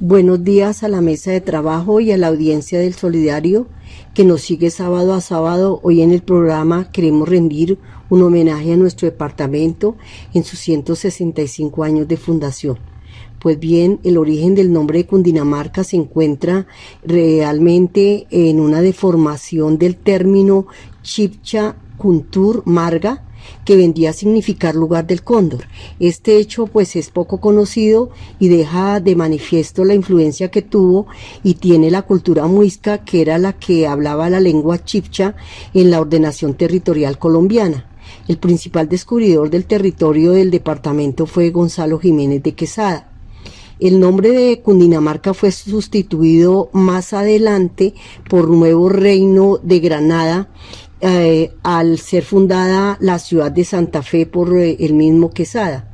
Buenos 0.00 0.44
días 0.44 0.84
a 0.84 0.88
la 0.88 1.00
mesa 1.00 1.32
de 1.32 1.40
trabajo 1.40 1.98
y 1.98 2.12
a 2.12 2.16
la 2.16 2.28
audiencia 2.28 2.78
del 2.78 2.94
Solidario 2.94 3.66
que 4.14 4.22
nos 4.22 4.42
sigue 4.42 4.70
sábado 4.70 5.12
a 5.12 5.20
sábado. 5.20 5.80
Hoy 5.82 6.02
en 6.02 6.12
el 6.12 6.22
programa 6.22 6.92
queremos 6.92 7.28
rendir 7.28 7.78
un 8.08 8.22
homenaje 8.22 8.74
a 8.74 8.76
nuestro 8.76 9.10
departamento 9.10 9.96
en 10.34 10.44
sus 10.44 10.60
165 10.60 11.82
años 11.82 12.06
de 12.06 12.16
fundación. 12.16 12.78
Pues 13.40 13.58
bien, 13.58 13.98
el 14.04 14.18
origen 14.18 14.54
del 14.54 14.72
nombre 14.72 14.98
de 14.98 15.06
Cundinamarca 15.06 15.82
se 15.82 15.96
encuentra 15.96 16.68
realmente 17.02 18.28
en 18.30 18.60
una 18.60 18.80
deformación 18.80 19.78
del 19.78 19.96
término 19.96 20.68
Chipcha 21.02 21.74
Kuntur 21.96 22.62
Marga, 22.66 23.24
que 23.64 23.76
vendría 23.76 24.10
a 24.10 24.14
significar 24.14 24.74
lugar 24.74 25.06
del 25.06 25.22
cóndor. 25.22 25.66
Este 26.00 26.36
hecho 26.36 26.66
pues 26.66 26.96
es 26.96 27.10
poco 27.10 27.40
conocido 27.40 28.10
y 28.38 28.48
deja 28.48 29.00
de 29.00 29.16
manifiesto 29.16 29.84
la 29.84 29.94
influencia 29.94 30.50
que 30.50 30.62
tuvo 30.62 31.06
y 31.42 31.54
tiene 31.54 31.90
la 31.90 32.02
cultura 32.02 32.46
muisca 32.46 33.04
que 33.04 33.20
era 33.20 33.38
la 33.38 33.52
que 33.52 33.86
hablaba 33.86 34.30
la 34.30 34.40
lengua 34.40 34.84
chipcha 34.84 35.34
en 35.74 35.90
la 35.90 36.00
ordenación 36.00 36.54
territorial 36.54 37.18
colombiana. 37.18 37.86
El 38.26 38.38
principal 38.38 38.88
descubridor 38.88 39.50
del 39.50 39.64
territorio 39.64 40.32
del 40.32 40.50
departamento 40.50 41.26
fue 41.26 41.50
Gonzalo 41.50 41.98
Jiménez 41.98 42.42
de 42.42 42.54
Quesada. 42.54 43.08
El 43.80 44.00
nombre 44.00 44.30
de 44.32 44.60
Cundinamarca 44.60 45.34
fue 45.34 45.52
sustituido 45.52 46.68
más 46.72 47.12
adelante 47.12 47.94
por 48.28 48.48
Nuevo 48.48 48.88
Reino 48.88 49.58
de 49.62 49.78
Granada 49.78 50.48
eh, 51.00 51.52
al 51.62 51.98
ser 51.98 52.24
fundada 52.24 52.96
la 53.00 53.18
ciudad 53.18 53.52
de 53.52 53.64
Santa 53.64 54.02
Fe 54.02 54.26
por 54.26 54.56
eh, 54.56 54.76
el 54.80 54.94
mismo 54.94 55.30
Quesada. 55.30 55.87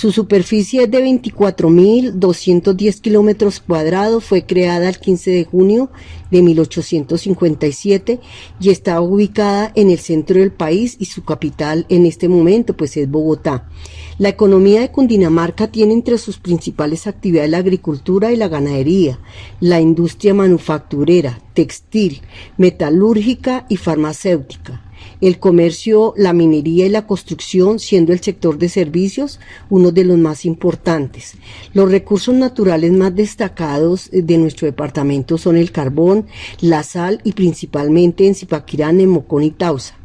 Su 0.00 0.12
superficie 0.12 0.86
de 0.86 1.04
24.210 1.04 3.00
kilómetros 3.02 3.60
cuadrados, 3.60 4.24
fue 4.24 4.46
creada 4.46 4.88
el 4.88 4.98
15 4.98 5.30
de 5.30 5.44
junio 5.44 5.90
de 6.30 6.40
1857 6.40 8.18
y 8.58 8.70
está 8.70 8.98
ubicada 9.02 9.70
en 9.74 9.90
el 9.90 9.98
centro 9.98 10.40
del 10.40 10.52
país 10.52 10.96
y 10.98 11.04
su 11.04 11.22
capital 11.22 11.84
en 11.90 12.06
este 12.06 12.30
momento 12.30 12.74
pues 12.74 12.96
es 12.96 13.10
Bogotá. 13.10 13.68
La 14.16 14.30
economía 14.30 14.80
de 14.80 14.90
Cundinamarca 14.90 15.66
tiene 15.66 15.92
entre 15.92 16.16
sus 16.16 16.38
principales 16.38 17.06
actividades 17.06 17.50
la 17.50 17.58
agricultura 17.58 18.32
y 18.32 18.36
la 18.36 18.48
ganadería, 18.48 19.18
la 19.60 19.82
industria 19.82 20.32
manufacturera, 20.32 21.42
textil, 21.52 22.22
metalúrgica 22.56 23.66
y 23.68 23.76
farmacéutica 23.76 24.80
el 25.20 25.38
comercio, 25.38 26.14
la 26.16 26.32
minería 26.32 26.86
y 26.86 26.88
la 26.88 27.06
construcción 27.06 27.78
siendo 27.78 28.12
el 28.12 28.20
sector 28.20 28.58
de 28.58 28.68
servicios 28.68 29.40
uno 29.68 29.92
de 29.92 30.04
los 30.04 30.18
más 30.18 30.44
importantes. 30.44 31.34
Los 31.74 31.90
recursos 31.90 32.34
naturales 32.34 32.92
más 32.92 33.14
destacados 33.14 34.08
eh, 34.12 34.22
de 34.22 34.38
nuestro 34.38 34.66
departamento 34.66 35.38
son 35.38 35.56
el 35.56 35.72
carbón, 35.72 36.26
la 36.60 36.82
sal 36.82 37.20
y 37.24 37.32
principalmente 37.32 38.26
en 38.26 38.34
Zipaquirá, 38.34 38.92
Nemocón 38.92 39.42
y 39.42 39.50
Tausa. 39.50 39.99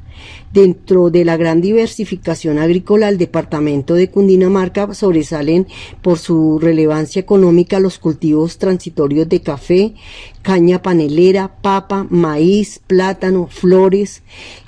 Dentro 0.54 1.10
de 1.10 1.26
la 1.26 1.38
gran 1.38 1.60
diversificación 1.60 2.60
agrícola, 2.60 3.10
el 3.10 3.18
departamento 3.18 3.94
de 3.94 4.10
Cundinamarca 4.10 4.94
sobresalen 4.94 5.68
por 6.02 6.18
su 6.18 6.60
relevancia 6.60 7.20
económica 7.20 7.80
los 7.80 8.00
cultivos 8.00 8.58
transitorios 8.58 9.28
de 9.28 9.42
café, 9.42 9.96
caña 10.42 10.82
panelera, 10.82 11.58
papa, 11.62 12.08
maíz, 12.10 12.80
plátano, 12.88 13.48
flores, 13.52 14.24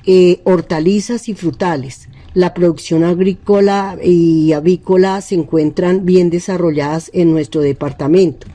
eh, 0.05 0.41
hortalizas 0.43 1.29
y 1.29 1.35
frutales. 1.35 2.09
La 2.33 2.53
producción 2.53 3.03
agrícola 3.03 3.97
y 4.03 4.51
avícola 4.51 5.21
se 5.21 5.35
encuentran 5.35 6.05
bien 6.05 6.29
desarrolladas 6.29 7.09
en 7.13 7.31
nuestro 7.31 7.61
departamento. 7.61 8.47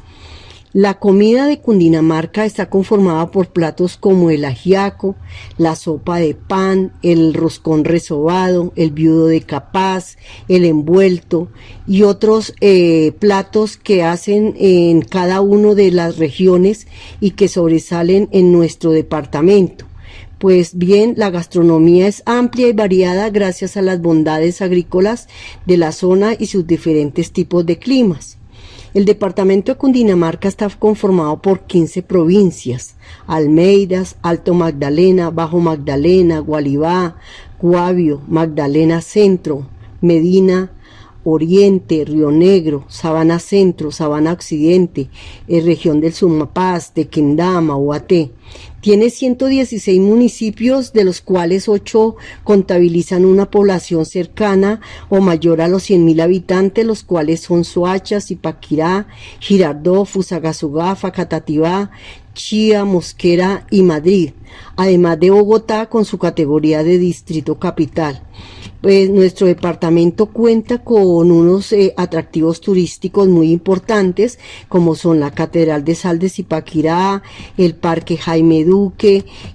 La 0.75 0.95
comida 0.95 1.47
de 1.49 1.61
Cundinamarca 1.61 2.47
está 2.47 2.71
conformada 2.71 3.31
por 3.31 3.49
platos 3.49 3.99
como 3.99 4.31
el 4.31 4.43
ajiaco, 4.47 5.17
la 5.59 5.77
sopa 5.77 6.17
de 6.17 6.33
pan, 6.33 6.95
el 7.03 7.35
roscón 7.35 7.85
resobado, 7.85 8.73
el 8.75 8.91
viudo 8.91 9.27
de 9.27 9.43
capaz, 9.43 10.17
el 10.49 10.65
envuelto 10.65 11.49
y 11.87 12.05
otros 12.05 12.55
eh, 12.63 13.13
platos 13.19 13.77
que 13.77 14.03
hacen 14.03 14.55
en 14.57 15.03
cada 15.03 15.43
una 15.43 15.75
de 15.75 15.91
las 15.91 16.17
regiones 16.17 16.87
y 17.21 17.33
que 17.33 17.49
sobresalen 17.49 18.31
en 18.33 18.51
nuestro 18.51 18.93
departamento. 18.93 19.85
Pues 20.39 20.79
bien, 20.79 21.13
la 21.19 21.29
gastronomía 21.29 22.09
es 22.09 22.23
amplia 22.25 22.69
y 22.69 22.73
variada 22.73 23.29
gracias 23.29 23.77
a 23.77 23.83
las 23.83 24.01
bondades 24.01 24.63
agrícolas 24.63 25.29
de 25.67 25.77
la 25.77 25.93
zona 25.93 26.35
y 26.39 26.47
sus 26.47 26.67
diferentes 26.67 27.31
tipos 27.31 27.67
de 27.67 27.79
climas. 27.79 28.39
El 28.95 29.07
departamento 29.07 29.73
de 29.73 29.79
Cundinamarca 29.79 30.49
está 30.49 30.69
conformado 30.69 31.41
por 31.41 31.61
15 31.61 32.03
provincias, 32.03 32.95
Almeidas, 33.27 34.17
Alto 34.21 34.53
Magdalena, 34.53 35.31
Bajo 35.31 35.61
Magdalena, 35.61 36.41
Gualibá, 36.41 37.17
Guavio, 37.59 38.21
Magdalena 38.29 39.01
Centro, 39.01 39.67
Medina, 40.03 40.73
Oriente, 41.25 42.05
Río 42.05 42.31
Negro, 42.31 42.85
Sabana 42.89 43.39
Centro, 43.39 43.93
Sabana 43.93 44.33
Occidente, 44.33 45.09
eh, 45.49 45.63
región 45.63 46.03
del 46.03 46.13
Sumapaz, 46.13 46.93
de 46.93 47.09
Quindama, 47.09 47.77
Uaté. 47.77 48.31
Tiene 48.83 49.11
116 49.11 50.01
municipios, 50.01 50.93
de 50.93 51.05
los 51.05 51.21
cuales 51.21 51.69
8 51.69 52.17
contabilizan 52.43 53.25
una 53.25 53.49
población 53.49 54.05
cercana 54.05 54.81
o 55.09 55.21
mayor 55.21 55.61
a 55.61 55.69
los 55.69 55.89
100.000 55.89 56.21
habitantes, 56.21 56.85
los 56.85 57.05
cuales 57.05 57.43
son 57.43 57.63
Soacha, 57.63 58.21
Zipaquirá, 58.21 59.07
Girardó, 59.39 60.05
Fusagasugá, 60.05 60.97
Facatativá, 60.97 61.93
Chía, 62.35 62.85
Mosquera 62.85 63.67
y 63.71 63.83
Madrid, 63.83 64.31
además 64.77 65.21
de 65.21 65.31
Bogotá 65.31 65.89
con 65.89 66.05
su 66.05 66.19
categoría 66.19 66.83
de 66.83 66.99
distrito 66.99 67.59
capital. 67.59 68.23
Pues 68.81 69.11
nuestro 69.11 69.47
departamento 69.47 70.27
cuenta 70.27 70.83
con 70.83 71.31
unos 71.31 71.73
eh, 71.73 71.95
atractivos 71.97 72.61
turísticos 72.61 73.29
muy 73.29 73.53
importantes, 73.53 74.41
como 74.69 74.97
son 74.97 75.21
la 75.21 75.31
Catedral 75.31 75.85
de 75.85 75.95
Sal 75.95 76.19
de 76.19 76.29
Zipaquirá, 76.29 77.23
el 77.57 77.77
Parque 77.77 78.17
Jaime 78.17 78.65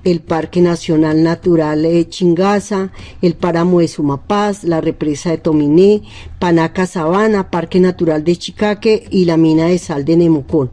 El 0.04 0.20
Parque 0.20 0.62
Nacional 0.62 1.24
Natural 1.24 1.82
de 1.82 2.08
Chingaza, 2.08 2.92
el 3.22 3.34
Páramo 3.34 3.80
de 3.80 3.88
Sumapaz, 3.88 4.64
la 4.64 4.80
Represa 4.80 5.32
de 5.32 5.40
Tominé, 5.40 6.04
Panaca 6.40 6.86
Sabana, 6.86 7.50
Parque 7.50 7.80
Natural 7.80 8.24
de 8.24 8.36
Chicaque 8.36 9.06
y 9.10 9.26
la 9.26 9.38
Mina 9.38 9.66
de 9.66 9.80
Sal 9.80 10.06
de 10.06 10.18
Nemocón. 10.18 10.70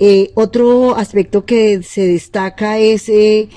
Eh, 0.00 0.32
otro 0.34 0.96
aspecto 0.96 1.44
que 1.44 1.82
se 1.84 2.06
destaca 2.06 2.78
es 2.78 3.08
eh, 3.08 3.48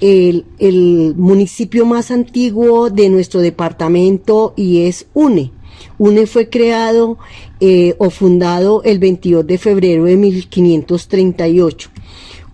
el, 0.00 1.14
municipio 1.16 1.86
más 1.86 2.10
antiguo 2.10 2.90
de 2.90 3.08
nuestro 3.10 3.40
departamento 3.40 4.54
y 4.56 4.86
es 4.86 5.06
UNE. 5.14 5.52
UNE 5.98 6.26
fue 6.26 6.48
creado 6.48 7.18
eh, 7.60 7.94
o 7.98 8.10
fundado 8.10 8.82
el 8.82 8.98
22 8.98 9.46
de 9.46 9.58
febrero 9.58 10.04
de 10.04 10.16
1538. 10.16 11.90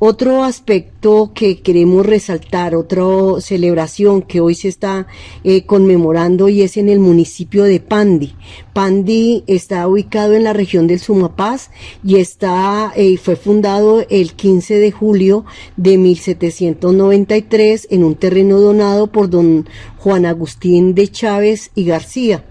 Otro 0.00 0.42
aspecto 0.42 1.30
que 1.34 1.60
queremos 1.60 2.04
resaltar, 2.04 2.74
otra 2.74 3.04
celebración 3.40 4.22
que 4.22 4.40
hoy 4.40 4.54
se 4.56 4.68
está 4.68 5.06
eh, 5.44 5.64
conmemorando 5.64 6.48
y 6.48 6.62
es 6.62 6.76
en 6.76 6.88
el 6.88 6.98
municipio 6.98 7.62
de 7.62 7.78
Pandi. 7.78 8.34
Pandi 8.72 9.44
está 9.46 9.86
ubicado 9.86 10.34
en 10.34 10.44
la 10.44 10.52
región 10.52 10.88
del 10.88 10.98
Sumapaz 10.98 11.70
y 12.02 12.16
está, 12.16 12.92
eh, 12.96 13.16
fue 13.18 13.36
fundado 13.36 14.04
el 14.10 14.32
15 14.32 14.78
de 14.78 14.90
julio 14.90 15.44
de 15.76 15.96
1793 15.96 17.86
en 17.90 18.02
un 18.02 18.16
terreno 18.16 18.60
donado 18.60 19.06
por 19.06 19.30
don 19.30 19.68
Juan 19.98 20.26
Agustín 20.26 20.94
de 20.94 21.08
Chávez 21.08 21.70
y 21.76 21.84
García. 21.84 22.44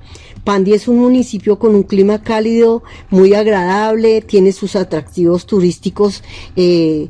Pandi 0.43 0.73
es 0.73 0.87
un 0.87 0.97
municipio 0.97 1.57
con 1.57 1.75
un 1.75 1.83
clima 1.83 2.21
cálido, 2.21 2.83
muy 3.09 3.33
agradable, 3.33 4.21
tiene 4.21 4.51
sus 4.51 4.75
atractivos 4.75 5.45
turísticos 5.45 6.21
eh, 6.55 7.09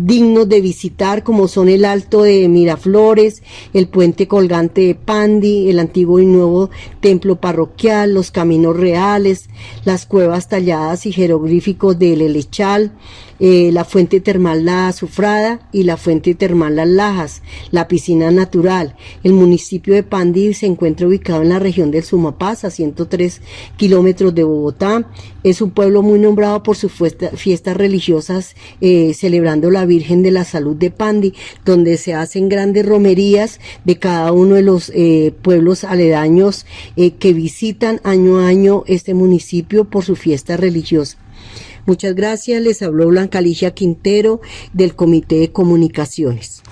dignos 0.00 0.48
de 0.48 0.60
visitar 0.60 1.22
como 1.22 1.48
son 1.48 1.68
el 1.68 1.84
Alto 1.84 2.22
de 2.22 2.48
Miraflores, 2.48 3.42
el 3.72 3.88
puente 3.88 4.28
colgante 4.28 4.82
de 4.82 4.94
Pandi, 4.94 5.70
el 5.70 5.78
antiguo 5.78 6.20
y 6.20 6.26
nuevo 6.26 6.70
templo 7.00 7.36
parroquial, 7.36 8.14
los 8.14 8.30
caminos 8.30 8.76
reales, 8.76 9.48
las 9.84 10.06
cuevas 10.06 10.48
talladas 10.48 11.06
y 11.06 11.12
jeroglíficos 11.12 11.98
del 11.98 12.22
Elechal, 12.22 12.92
eh, 13.40 13.70
la 13.72 13.84
fuente 13.84 14.20
termal 14.20 14.64
La 14.64 14.88
Azufrada 14.88 15.68
y 15.72 15.82
la 15.82 15.96
fuente 15.96 16.34
termal 16.34 16.76
Las 16.76 16.88
Lajas, 16.88 17.42
la 17.72 17.88
piscina 17.88 18.30
natural. 18.30 18.96
El 19.24 19.32
municipio 19.32 19.92
de 19.92 20.04
Pandi 20.04 20.54
se 20.54 20.66
encuentra 20.66 21.08
ubicado 21.08 21.42
en 21.42 21.48
la 21.48 21.58
región 21.58 21.90
del 21.90 22.04
Sumapaz, 22.04 22.64
a 22.64 22.70
103 22.70 23.40
kilómetros 23.76 24.34
de 24.34 24.44
Bogotá. 24.44 25.10
Es 25.42 25.60
un 25.60 25.72
pueblo 25.72 26.02
muy 26.02 26.18
nombrado 26.18 26.62
por 26.62 26.76
sus 26.76 26.92
fiestas 26.92 27.76
religiosas, 27.76 28.54
eh, 28.80 29.12
celebrando 29.14 29.70
la 29.74 29.84
Virgen 29.84 30.22
de 30.22 30.30
la 30.30 30.44
Salud 30.44 30.74
de 30.74 30.90
Pandi, 30.90 31.34
donde 31.64 31.98
se 31.98 32.14
hacen 32.14 32.48
grandes 32.48 32.86
romerías 32.86 33.60
de 33.84 33.98
cada 33.98 34.32
uno 34.32 34.54
de 34.54 34.62
los 34.62 34.90
eh, 34.94 35.34
pueblos 35.42 35.84
aledaños 35.84 36.64
que 37.18 37.32
visitan 37.32 38.00
año 38.04 38.38
a 38.38 38.46
año 38.46 38.84
este 38.86 39.14
municipio 39.14 39.84
por 39.84 40.04
su 40.04 40.16
fiesta 40.16 40.56
religiosa. 40.56 41.18
Muchas 41.86 42.14
gracias. 42.14 42.62
Les 42.62 42.80
habló 42.82 43.08
Blanca 43.08 43.40
Ligia 43.40 43.72
Quintero 43.72 44.40
del 44.72 44.94
Comité 44.94 45.36
de 45.36 45.52
Comunicaciones. 45.52 46.62